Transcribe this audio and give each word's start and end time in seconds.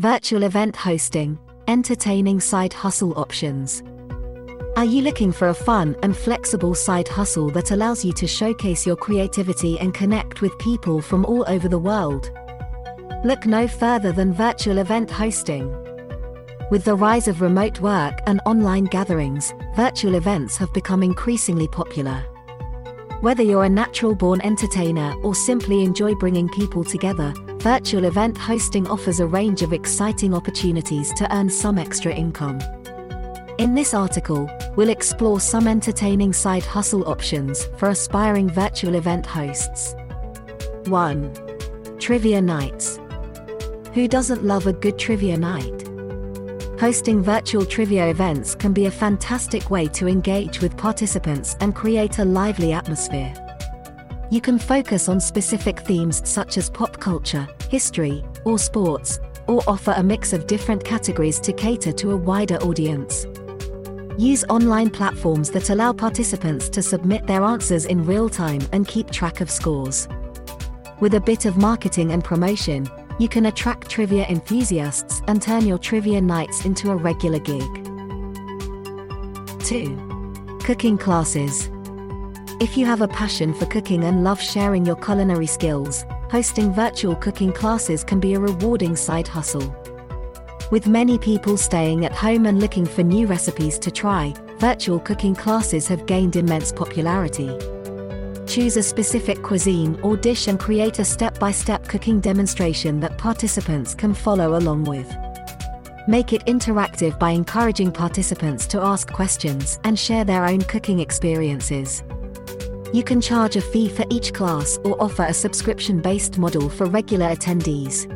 Virtual 0.00 0.44
event 0.44 0.74
hosting, 0.76 1.38
entertaining 1.68 2.40
side 2.40 2.72
hustle 2.72 3.12
options. 3.18 3.82
Are 4.78 4.84
you 4.86 5.02
looking 5.02 5.30
for 5.30 5.48
a 5.48 5.54
fun 5.54 5.94
and 6.02 6.16
flexible 6.16 6.74
side 6.74 7.06
hustle 7.06 7.50
that 7.50 7.70
allows 7.70 8.02
you 8.02 8.14
to 8.14 8.26
showcase 8.26 8.86
your 8.86 8.96
creativity 8.96 9.78
and 9.78 9.92
connect 9.92 10.40
with 10.40 10.58
people 10.58 11.02
from 11.02 11.26
all 11.26 11.44
over 11.48 11.68
the 11.68 11.78
world? 11.78 12.30
Look 13.26 13.44
no 13.44 13.68
further 13.68 14.10
than 14.10 14.32
virtual 14.32 14.78
event 14.78 15.10
hosting. 15.10 15.68
With 16.70 16.84
the 16.84 16.94
rise 16.94 17.28
of 17.28 17.42
remote 17.42 17.80
work 17.80 18.20
and 18.26 18.40
online 18.46 18.84
gatherings, 18.84 19.52
virtual 19.76 20.14
events 20.14 20.56
have 20.56 20.72
become 20.72 21.02
increasingly 21.02 21.68
popular. 21.68 22.24
Whether 23.20 23.42
you're 23.42 23.64
a 23.64 23.68
natural 23.68 24.14
born 24.14 24.40
entertainer 24.40 25.12
or 25.22 25.34
simply 25.34 25.84
enjoy 25.84 26.14
bringing 26.14 26.48
people 26.48 26.84
together, 26.84 27.34
virtual 27.60 28.04
event 28.04 28.38
hosting 28.38 28.88
offers 28.88 29.20
a 29.20 29.26
range 29.26 29.60
of 29.60 29.74
exciting 29.74 30.32
opportunities 30.32 31.12
to 31.12 31.34
earn 31.34 31.50
some 31.50 31.76
extra 31.76 32.12
income. 32.12 32.58
In 33.58 33.74
this 33.74 33.92
article, 33.92 34.50
we'll 34.76 34.88
explore 34.88 35.40
some 35.40 35.68
entertaining 35.68 36.32
side 36.32 36.62
hustle 36.62 37.06
options 37.06 37.66
for 37.76 37.90
aspiring 37.90 38.48
virtual 38.48 38.94
event 38.94 39.26
hosts. 39.26 39.94
1. 40.86 41.34
Trivia 41.98 42.40
Nights. 42.40 42.98
Who 43.92 44.08
doesn't 44.08 44.42
love 44.42 44.66
a 44.66 44.72
good 44.72 44.98
trivia 44.98 45.36
night? 45.36 45.86
Hosting 46.80 47.22
virtual 47.22 47.66
trivia 47.66 48.08
events 48.08 48.54
can 48.54 48.72
be 48.72 48.86
a 48.86 48.90
fantastic 48.90 49.68
way 49.70 49.86
to 49.88 50.08
engage 50.08 50.62
with 50.62 50.78
participants 50.78 51.56
and 51.60 51.74
create 51.74 52.20
a 52.20 52.24
lively 52.24 52.72
atmosphere. 52.72 53.34
You 54.30 54.40
can 54.40 54.60
focus 54.60 55.08
on 55.08 55.20
specific 55.20 55.80
themes 55.80 56.22
such 56.24 56.56
as 56.56 56.70
pop 56.70 57.00
culture, 57.00 57.48
history, 57.70 58.24
or 58.44 58.58
sports, 58.58 59.20
or 59.46 59.62
offer 59.66 59.94
a 59.96 60.02
mix 60.02 60.32
of 60.32 60.46
different 60.46 60.84
categories 60.84 61.40
to 61.40 61.52
cater 61.52 61.92
to 61.92 62.10
a 62.10 62.16
wider 62.16 62.56
audience. 62.56 63.26
Use 64.18 64.44
online 64.48 64.90
platforms 64.90 65.50
that 65.52 65.70
allow 65.70 65.92
participants 65.92 66.68
to 66.68 66.82
submit 66.82 67.26
their 67.26 67.42
answers 67.42 67.86
in 67.86 68.04
real 68.04 68.28
time 68.28 68.60
and 68.72 68.86
keep 68.86 69.10
track 69.10 69.40
of 69.40 69.50
scores. 69.50 70.08
With 71.00 71.14
a 71.14 71.20
bit 71.20 71.46
of 71.46 71.56
marketing 71.56 72.12
and 72.12 72.22
promotion, 72.22 72.86
you 73.18 73.28
can 73.28 73.46
attract 73.46 73.88
trivia 73.88 74.26
enthusiasts 74.26 75.22
and 75.28 75.40
turn 75.40 75.66
your 75.66 75.78
trivia 75.78 76.20
nights 76.20 76.64
into 76.64 76.90
a 76.90 76.96
regular 76.96 77.38
gig. 77.38 77.70
2. 79.64 80.58
Cooking 80.64 80.98
classes. 80.98 81.70
If 82.60 82.76
you 82.76 82.84
have 82.84 83.00
a 83.00 83.08
passion 83.08 83.54
for 83.54 83.66
cooking 83.66 84.04
and 84.04 84.24
love 84.24 84.40
sharing 84.40 84.84
your 84.84 84.96
culinary 84.96 85.46
skills, 85.46 86.04
hosting 86.30 86.72
virtual 86.72 87.16
cooking 87.16 87.52
classes 87.52 88.04
can 88.04 88.20
be 88.20 88.34
a 88.34 88.40
rewarding 88.40 88.94
side 88.94 89.26
hustle. 89.26 89.74
With 90.70 90.86
many 90.86 91.18
people 91.18 91.56
staying 91.56 92.04
at 92.04 92.12
home 92.12 92.46
and 92.46 92.60
looking 92.60 92.86
for 92.86 93.02
new 93.02 93.26
recipes 93.26 93.80
to 93.80 93.90
try, 93.90 94.32
virtual 94.58 95.00
cooking 95.00 95.34
classes 95.34 95.88
have 95.88 96.06
gained 96.06 96.36
immense 96.36 96.70
popularity. 96.70 97.50
Choose 98.46 98.76
a 98.76 98.82
specific 98.82 99.42
cuisine 99.42 99.98
or 100.02 100.16
dish 100.16 100.46
and 100.46 100.60
create 100.60 101.00
a 101.00 101.04
step-by-step 101.04 101.88
cooking 101.88 102.20
demonstration 102.20 103.00
that 103.00 103.18
participants 103.18 103.92
can 103.92 104.14
follow 104.14 104.56
along 104.56 104.84
with. 104.84 105.12
Make 106.06 106.32
it 106.32 106.46
interactive 106.46 107.18
by 107.18 107.30
encouraging 107.30 107.90
participants 107.90 108.68
to 108.68 108.80
ask 108.80 109.12
questions 109.12 109.80
and 109.82 109.98
share 109.98 110.24
their 110.24 110.46
own 110.46 110.62
cooking 110.62 111.00
experiences. 111.00 112.04
You 112.92 113.04
can 113.04 113.20
charge 113.20 113.54
a 113.54 113.60
fee 113.60 113.88
for 113.88 114.04
each 114.10 114.32
class 114.32 114.76
or 114.84 115.00
offer 115.00 115.22
a 115.22 115.32
subscription-based 115.32 116.38
model 116.38 116.68
for 116.68 116.86
regular 116.86 117.28
attendees. 117.28 118.08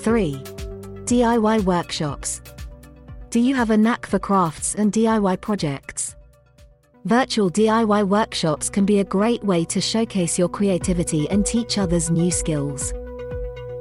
3. 0.00 0.34
DIY 1.04 1.64
workshops. 1.64 2.42
Do 3.30 3.40
you 3.40 3.54
have 3.54 3.70
a 3.70 3.78
knack 3.78 4.04
for 4.04 4.18
crafts 4.18 4.74
and 4.74 4.92
DIY 4.92 5.40
projects? 5.40 6.16
Virtual 7.06 7.50
DIY 7.50 8.06
workshops 8.06 8.68
can 8.68 8.84
be 8.84 9.00
a 9.00 9.04
great 9.04 9.42
way 9.42 9.64
to 9.64 9.80
showcase 9.80 10.38
your 10.38 10.50
creativity 10.50 11.26
and 11.30 11.46
teach 11.46 11.78
others 11.78 12.10
new 12.10 12.30
skills. 12.30 12.92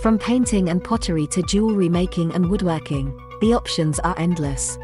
From 0.00 0.18
painting 0.18 0.70
and 0.70 0.82
pottery 0.82 1.26
to 1.26 1.42
jewelry 1.42 1.90
making 1.90 2.32
and 2.32 2.48
woodworking, 2.48 3.14
the 3.42 3.52
options 3.52 3.98
are 4.00 4.18
endless. 4.18 4.78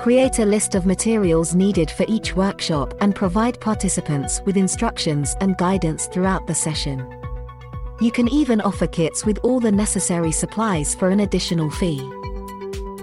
Create 0.00 0.38
a 0.38 0.46
list 0.46 0.74
of 0.74 0.86
materials 0.86 1.54
needed 1.54 1.90
for 1.90 2.06
each 2.08 2.34
workshop 2.34 2.94
and 3.02 3.14
provide 3.14 3.60
participants 3.60 4.40
with 4.46 4.56
instructions 4.56 5.36
and 5.42 5.58
guidance 5.58 6.06
throughout 6.06 6.46
the 6.46 6.54
session. 6.54 7.06
You 8.00 8.10
can 8.10 8.26
even 8.28 8.62
offer 8.62 8.86
kits 8.86 9.26
with 9.26 9.38
all 9.42 9.60
the 9.60 9.70
necessary 9.70 10.32
supplies 10.32 10.94
for 10.94 11.10
an 11.10 11.20
additional 11.20 11.68
fee. 11.68 12.00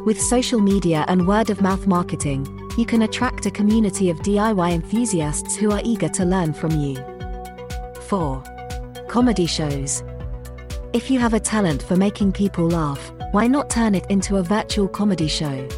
With 0.08 0.20
social 0.20 0.60
media 0.60 1.06
and 1.08 1.28
word 1.28 1.52
of 1.52 1.62
mouth 1.62 1.86
marketing, 1.86 2.48
you 2.80 2.86
can 2.88 3.04
attract 3.04 3.46
a 3.46 3.52
community 3.52 4.10
of 4.10 4.18
DIY 4.22 4.72
enthusiasts 4.72 5.56
who 5.56 5.72
are 5.72 5.82
eager 5.84 6.10
to 6.10 6.26
learn 6.26 6.52
from 6.52 6.72
you. 6.72 6.96
4. 8.08 8.42
Comedy 9.08 9.46
shows. 9.46 10.02
If 10.94 11.12
you 11.12 11.20
have 11.20 11.36
a 11.36 11.40
talent 11.40 11.84
for 11.84 11.96
making 11.96 12.32
people 12.32 12.68
laugh, 12.68 13.12
why 13.34 13.46
not 13.46 13.70
turn 13.70 13.94
it 13.94 14.10
into 14.10 14.38
a 14.38 14.44
virtual 14.44 14.88
comedy 14.88 15.28
show? 15.28 15.70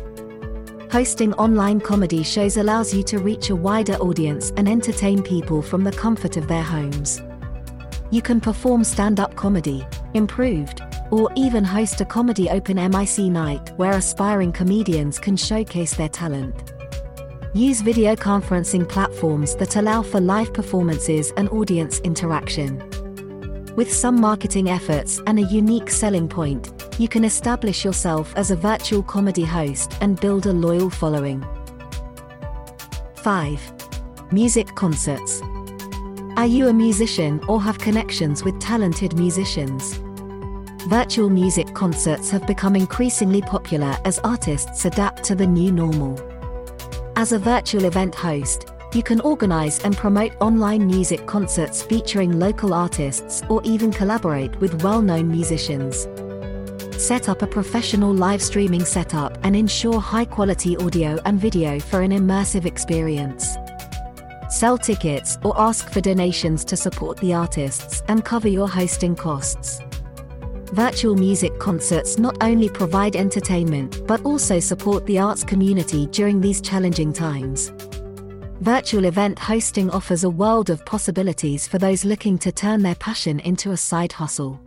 Hosting 0.91 1.35
online 1.35 1.79
comedy 1.79 2.23
shows 2.23 2.57
allows 2.57 2.95
you 2.95 3.03
to 3.03 3.19
reach 3.19 3.51
a 3.51 3.55
wider 3.55 3.93
audience 3.97 4.51
and 4.57 4.67
entertain 4.67 5.21
people 5.21 5.61
from 5.61 5.83
the 5.83 5.91
comfort 5.91 6.35
of 6.35 6.47
their 6.47 6.63
homes. 6.63 7.21
You 8.09 8.23
can 8.23 8.41
perform 8.41 8.83
stand 8.83 9.19
up 9.19 9.35
comedy, 9.35 9.85
improv, 10.15 11.11
or 11.11 11.29
even 11.35 11.63
host 11.63 12.01
a 12.01 12.05
comedy 12.05 12.49
open 12.49 12.77
MIC 12.77 13.19
night 13.31 13.71
where 13.77 13.91
aspiring 13.91 14.51
comedians 14.51 15.19
can 15.19 15.37
showcase 15.37 15.93
their 15.93 16.09
talent. 16.09 16.73
Use 17.53 17.81
video 17.81 18.15
conferencing 18.15 18.89
platforms 18.89 19.55
that 19.57 19.75
allow 19.75 20.01
for 20.01 20.19
live 20.19 20.51
performances 20.55 21.31
and 21.37 21.49
audience 21.49 21.99
interaction. 21.99 22.79
With 23.75 23.93
some 23.93 24.19
marketing 24.19 24.71
efforts 24.71 25.21
and 25.27 25.37
a 25.37 25.43
unique 25.43 25.91
selling 25.91 26.27
point, 26.27 26.78
you 26.99 27.07
can 27.07 27.23
establish 27.23 27.85
yourself 27.85 28.33
as 28.35 28.51
a 28.51 28.55
virtual 28.57 29.01
comedy 29.01 29.45
host 29.45 29.97
and 30.01 30.19
build 30.19 30.45
a 30.47 30.51
loyal 30.51 30.89
following. 30.89 31.41
5. 33.15 34.33
Music 34.33 34.75
concerts. 34.75 35.41
Are 36.35 36.45
you 36.45 36.67
a 36.67 36.73
musician 36.73 37.41
or 37.47 37.61
have 37.61 37.79
connections 37.79 38.43
with 38.43 38.59
talented 38.59 39.17
musicians? 39.17 40.01
Virtual 40.89 41.29
music 41.29 41.73
concerts 41.73 42.29
have 42.31 42.45
become 42.45 42.75
increasingly 42.75 43.41
popular 43.41 43.97
as 44.03 44.19
artists 44.19 44.83
adapt 44.83 45.23
to 45.23 45.35
the 45.35 45.47
new 45.47 45.71
normal. 45.71 46.19
As 47.15 47.31
a 47.31 47.39
virtual 47.39 47.85
event 47.85 48.13
host, 48.13 48.67
you 48.93 49.03
can 49.03 49.21
organize 49.21 49.79
and 49.85 49.95
promote 49.95 50.33
online 50.41 50.85
music 50.85 51.25
concerts 51.27 51.81
featuring 51.81 52.39
local 52.39 52.73
artists 52.73 53.41
or 53.47 53.61
even 53.63 53.89
collaborate 53.89 54.53
with 54.59 54.83
well 54.83 55.01
known 55.01 55.29
musicians. 55.29 56.05
Set 56.99 57.29
up 57.29 57.43
a 57.43 57.47
professional 57.47 58.13
live 58.13 58.41
streaming 58.41 58.83
setup 58.83 59.37
and 59.43 59.55
ensure 59.55 60.01
high 60.01 60.25
quality 60.25 60.75
audio 60.75 61.17
and 61.23 61.39
video 61.39 61.79
for 61.79 62.01
an 62.01 62.11
immersive 62.11 62.65
experience. 62.65 63.55
Sell 64.49 64.77
tickets 64.77 65.37
or 65.45 65.57
ask 65.57 65.89
for 65.93 66.01
donations 66.01 66.65
to 66.65 66.75
support 66.75 67.15
the 67.19 67.33
artists 67.33 68.03
and 68.09 68.25
cover 68.25 68.49
your 68.49 68.67
hosting 68.67 69.15
costs. 69.15 69.79
Virtual 70.73 71.15
music 71.15 71.57
concerts 71.57 72.19
not 72.19 72.35
only 72.43 72.67
provide 72.67 73.15
entertainment 73.15 74.05
but 74.05 74.21
also 74.25 74.59
support 74.59 75.05
the 75.05 75.17
arts 75.17 75.45
community 75.45 76.05
during 76.07 76.41
these 76.41 76.59
challenging 76.59 77.13
times. 77.13 77.71
Virtual 78.59 79.05
event 79.05 79.39
hosting 79.39 79.89
offers 79.91 80.25
a 80.25 80.29
world 80.29 80.69
of 80.69 80.85
possibilities 80.85 81.65
for 81.65 81.77
those 81.77 82.03
looking 82.03 82.37
to 82.37 82.51
turn 82.51 82.81
their 82.81 82.95
passion 82.95 83.39
into 83.39 83.71
a 83.71 83.77
side 83.77 84.11
hustle. 84.11 84.59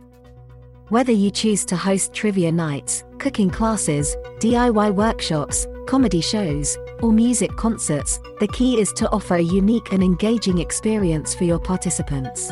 Whether 0.93 1.11
you 1.11 1.31
choose 1.31 1.65
to 1.65 1.75
host 1.75 2.13
trivia 2.13 2.51
nights, 2.51 3.03
cooking 3.17 3.49
classes, 3.49 4.15
DIY 4.37 4.93
workshops, 4.93 5.65
comedy 5.87 6.21
shows, 6.21 6.77
or 7.01 7.11
music 7.11 7.49
concerts, 7.55 8.19
the 8.39 8.47
key 8.49 8.79
is 8.79 8.93
to 8.97 9.09
offer 9.09 9.37
a 9.37 9.41
unique 9.41 9.91
and 9.91 10.03
engaging 10.03 10.59
experience 10.59 11.33
for 11.33 11.45
your 11.45 11.57
participants. 11.57 12.51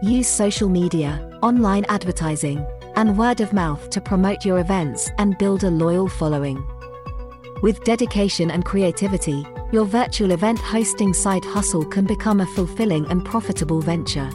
Use 0.00 0.28
social 0.28 0.68
media, 0.68 1.28
online 1.42 1.84
advertising, 1.88 2.64
and 2.94 3.18
word 3.18 3.40
of 3.40 3.52
mouth 3.52 3.90
to 3.90 4.00
promote 4.00 4.44
your 4.44 4.60
events 4.60 5.10
and 5.18 5.36
build 5.36 5.64
a 5.64 5.70
loyal 5.70 6.06
following. 6.06 6.64
With 7.64 7.82
dedication 7.82 8.52
and 8.52 8.64
creativity, 8.64 9.44
your 9.72 9.86
virtual 9.86 10.30
event 10.30 10.60
hosting 10.60 11.12
side 11.12 11.44
hustle 11.44 11.84
can 11.84 12.04
become 12.04 12.42
a 12.42 12.46
fulfilling 12.46 13.06
and 13.06 13.24
profitable 13.24 13.80
venture. 13.80 14.30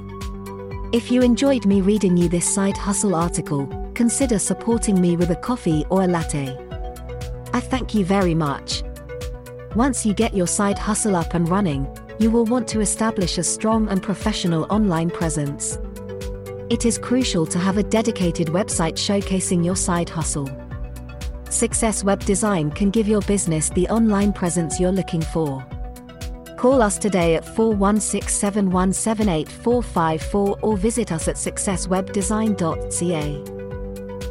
If 0.96 1.12
you 1.12 1.22
enjoyed 1.24 1.66
me 1.66 1.82
reading 1.82 2.16
you 2.16 2.30
this 2.30 2.48
side 2.48 2.78
hustle 2.78 3.16
article, 3.16 3.68
consider 3.96 4.40
supporting 4.40 5.02
me 5.02 5.18
with 5.18 5.30
a 5.30 5.36
coffee 5.36 5.84
or 5.90 6.04
a 6.04 6.08
latte. 6.08 6.58
I 7.52 7.60
thank 7.60 7.94
you 7.94 8.06
very 8.06 8.34
much. 8.34 8.82
Once 9.76 10.06
you 10.06 10.14
get 10.14 10.34
your 10.34 10.48
side 10.48 10.80
hustle 10.80 11.18
up 11.18 11.34
and 11.34 11.50
running, 11.50 11.86
you 12.18 12.32
will 12.32 12.46
want 12.46 12.66
to 12.70 12.80
establish 12.80 13.38
a 13.38 13.44
strong 13.44 13.90
and 13.90 14.02
professional 14.02 14.68
online 14.70 15.10
presence. 15.10 15.78
It 16.70 16.86
is 16.86 16.98
crucial 16.98 17.46
to 17.48 17.60
have 17.60 17.76
a 17.76 17.84
dedicated 17.84 18.48
website 18.48 18.94
showcasing 18.94 19.66
your 19.66 19.76
side 19.76 20.08
hustle. 20.08 20.50
Success 21.50 22.06
Web 22.06 22.24
Design 22.24 22.72
can 22.72 22.90
give 22.90 23.06
your 23.06 23.22
business 23.24 23.70
the 23.70 23.90
online 23.90 24.32
presence 24.32 24.80
you're 24.80 24.94
looking 24.94 25.22
for. 25.22 25.62
Call 26.58 26.82
us 26.82 26.98
today 26.98 27.36
at 27.36 27.46
416 27.46 28.72
or 30.62 30.78
visit 30.78 31.12
us 31.12 31.28
at 31.28 31.36
successwebdesign.ca. 31.36 33.55